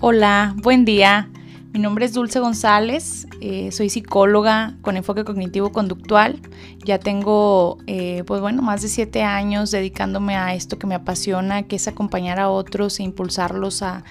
[0.00, 1.28] Hola, buen día.
[1.72, 6.40] Mi nombre es Dulce González, eh, soy psicóloga con enfoque cognitivo-conductual.
[6.84, 11.64] Ya tengo, eh, pues bueno, más de siete años dedicándome a esto que me apasiona,
[11.64, 14.04] que es acompañar a otros e impulsarlos a,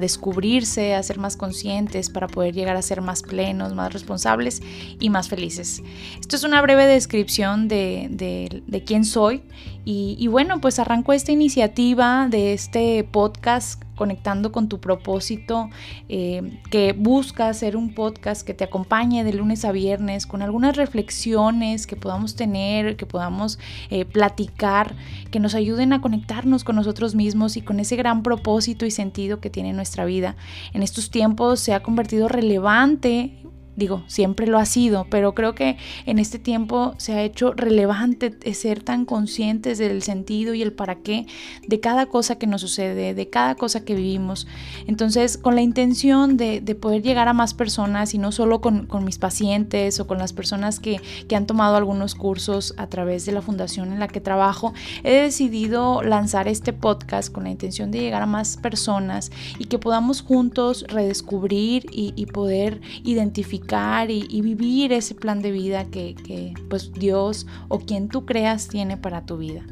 [0.00, 4.60] descubrirse, a ser más conscientes para poder llegar a ser más plenos, más responsables
[4.98, 5.80] y más felices.
[6.20, 9.42] Esto es una breve descripción de, quién soy
[9.84, 15.68] y, y bueno, pues arranco esta iniciativa de este podcast conectando con tu propósito,
[16.08, 20.74] eh, que busca hacer un podcast que te acompañe de lunes a viernes con algunas
[20.74, 23.58] reflexiones que podamos tener, que podamos
[23.90, 24.94] eh, platicar,
[25.30, 29.38] que nos ayuden a conectarnos con nosotros mismos y con ese gran propósito y sentido
[29.38, 30.34] que tiene nuestra vida.
[30.72, 33.36] En estos tiempos se ha convertido relevante
[33.80, 38.36] digo, siempre lo ha sido, pero creo que en este tiempo se ha hecho relevante
[38.54, 41.26] ser tan conscientes del sentido y el para qué
[41.66, 44.46] de cada cosa que nos sucede, de cada cosa que vivimos.
[44.86, 49.18] Entonces, con la intención de, poder llegar a más personas y no solo con, mis
[49.18, 53.40] pacientes o con las personas que, que han tomado algunos cursos a través de la
[53.40, 54.74] fundación en la que trabajo,
[55.04, 59.78] he decidido lanzar este podcast con la intención de llegar a más personas y que
[59.78, 63.69] podamos juntos redescubrir y, y poder identificar
[64.08, 69.24] y, vivir ese plan de vida que, pues Dios o quien tú creas tiene para
[69.26, 69.62] tu vida.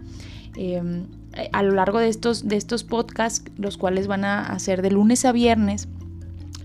[0.56, 1.06] Em,
[1.52, 5.24] a lo largo de estos, de estos podcasts, los cuales van a hacer de lunes
[5.24, 5.88] a viernes,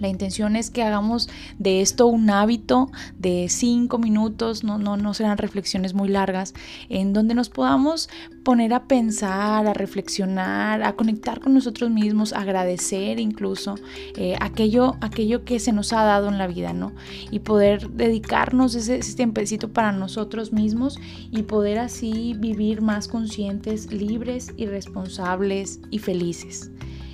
[0.04, 5.14] la intención es que hagamos de esto un hábito de cinco minutos, no, no, no
[5.14, 6.54] serán reflexiones muy largas,
[6.90, 8.09] en donde nos podamos
[8.44, 13.76] poner a pensar, a reflexionar, a conectar con nosotros mismos, agradecer incluso
[14.18, 16.92] eh, aquello, aquello que se nos ha dado en la vida, ¿no?
[17.31, 21.00] Y poder dedicarnos ese, ese tiempecito para nosotros mismos
[21.31, 26.72] y poder así vivir más conscientes, libres y responsables y felices.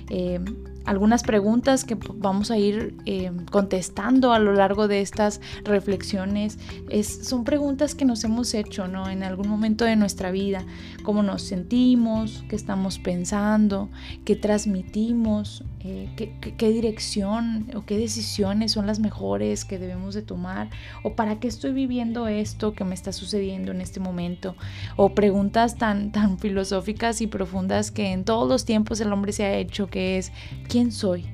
[0.08, 0.40] Eh,
[0.84, 6.58] algunas preguntas que vamos a ir eh, contestando a lo largo de estas reflexiones.
[6.88, 9.08] Es, son preguntas que nos hemos hecho ¿no?
[9.08, 10.64] en algún momento de nuestra vida,
[11.02, 13.88] cómo nos sentimos, qué estamos pensando,
[14.24, 16.10] qué transmitimos, eh,
[16.58, 20.68] qué, dirección o qué decisiones son las mejores que debemos de tomar
[21.02, 24.56] o para qué estoy viviendo esto que me está sucediendo en este momento
[24.96, 29.44] o preguntas tan, tan filosóficas y profundas que en todos los tiempos el hombre se
[29.44, 30.32] ha hecho que es
[30.70, 31.26] quién soy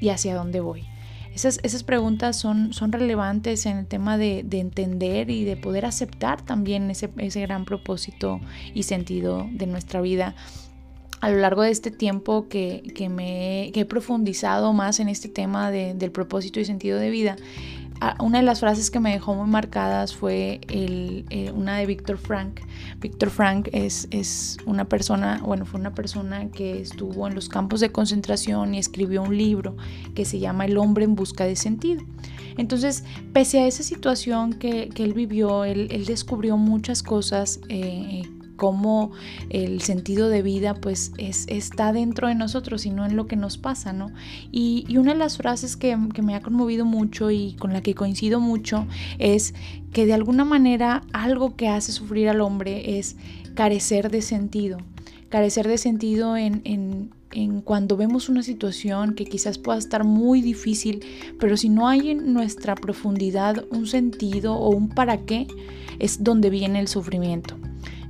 [0.00, 0.86] y hacia dónde voy.
[1.34, 6.42] Esas, esas preguntas son, son, relevantes en el tema de, entender y de poder aceptar
[6.42, 8.40] también ese, ese, gran propósito
[8.74, 10.34] y sentido de nuestra vida.
[11.20, 15.70] A lo largo de este tiempo que, que me he profundizado más en este tema
[15.70, 17.36] del propósito y sentido de vida,
[18.18, 22.18] una de las frases que me dejó muy marcadas fue el, eh, una de Víctor
[22.18, 22.60] Frank.
[23.00, 27.80] Víctor Frank es, es, una persona, bueno, fue una persona que estuvo en los campos
[27.80, 29.76] de concentración y escribió un libro
[30.14, 32.02] que se llama El hombre en busca de sentido.
[32.56, 38.22] Entonces, pese a esa situación que, que él vivió, él, él, descubrió muchas cosas eh,
[38.62, 39.10] cómo
[39.50, 43.34] el sentido de vida pues es, está dentro de nosotros y no en lo que
[43.34, 44.12] nos pasa, ¿no?
[44.52, 48.38] Y, una de las frases que, me ha conmovido mucho y con la que coincido
[48.38, 48.86] mucho
[49.18, 49.52] es
[49.92, 53.16] que de alguna manera algo que hace sufrir al hombre es
[53.56, 54.78] carecer de sentido,
[55.28, 56.62] carecer de sentido en,
[57.32, 61.04] en cuando vemos una situación que quizás pueda estar muy difícil,
[61.40, 65.48] pero si no hay en nuestra profundidad un sentido o un para qué,
[65.98, 67.56] es donde viene el sufrimiento.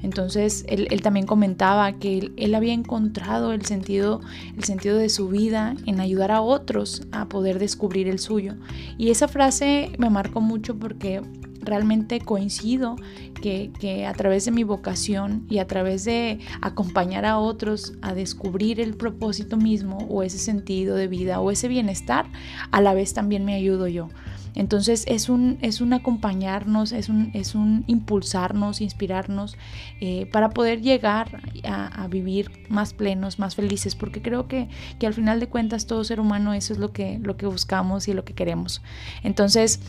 [0.02, 4.20] Entonces él, también comentaba que él, había encontrado el sentido,
[4.56, 8.54] el sentido de su vida en ayudar a otros a poder descubrir el suyo.
[8.98, 11.22] Y esa frase me marcó mucho porque
[11.62, 12.96] realmente coincido
[13.40, 18.14] que, que, a través de mi vocación y a través de acompañar a otros a
[18.14, 22.26] descubrir el propósito mismo o ese sentido de vida o ese bienestar,
[22.70, 24.08] a la vez también me ayudo yo.
[24.54, 29.56] Entonces es un, es un acompañarnos, es un, es un impulsarnos, inspirarnos
[30.00, 34.68] eh, para poder llegar a, vivir más plenos, más felices, porque creo que,
[34.98, 38.08] que al final de cuentas todo ser humano eso es lo que, lo que buscamos
[38.08, 38.82] y lo que queremos.
[39.22, 39.80] Entonces,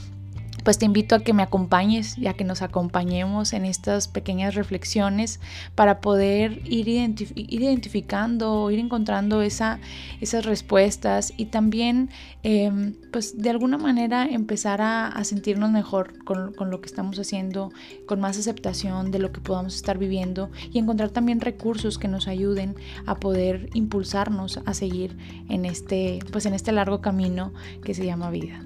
[0.63, 4.55] pues te invito a que me acompañes y a que nos acompañemos en estas pequeñas
[4.55, 5.39] reflexiones
[5.75, 9.79] para poder ir, identificando, ir encontrando esa,
[10.21, 12.09] esas respuestas y también
[12.43, 17.71] em, pues de alguna manera empezar a, sentirnos mejor con, con, lo que estamos haciendo,
[18.05, 22.27] con más aceptación de lo que podamos estar viviendo y encontrar también recursos que nos
[22.27, 22.75] ayuden
[23.05, 25.17] a poder impulsarnos a seguir
[25.49, 28.65] en este, pues en este largo camino que se llama vida.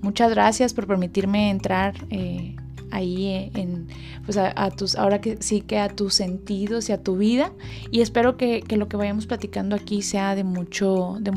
[0.00, 2.56] Muchas gracias por permitirme entrar eh,
[2.90, 3.88] ahí eh, en,
[4.24, 7.52] pues a, tus, ahora que sí que a tus sentidos y a tu vida.
[7.90, 11.32] Y espero que, lo que vayamos platicando aquí sea de mucho, de,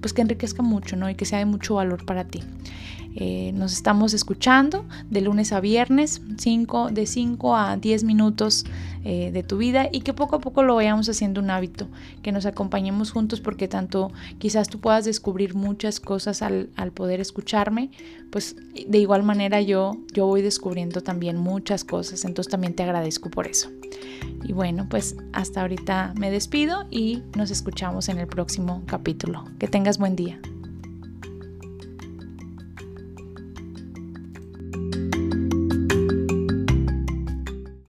[0.00, 1.08] pues que enriquezca mucho, ¿no?
[1.10, 2.40] Y que sea de mucho valor para ti.
[3.14, 8.64] Eh, nos estamos escuchando de lunes a viernes, 5, de 5 a 10 minutos
[9.04, 11.88] eh, de tu vida y que poco a poco lo vayamos haciendo un hábito,
[12.22, 17.20] que nos acompañemos juntos porque tanto quizás tú puedas descubrir muchas cosas al, al poder
[17.20, 17.90] escucharme,
[18.30, 18.56] pues
[18.86, 23.46] de igual manera yo, yo voy descubriendo también muchas cosas, entonces también te agradezco por
[23.46, 23.70] eso.
[24.44, 29.44] Y bueno, pues hasta ahorita me despido y nos escuchamos en el próximo capítulo.
[29.58, 30.40] Que tengas buen día.